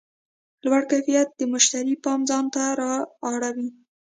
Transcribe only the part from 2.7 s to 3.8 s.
رااړوي.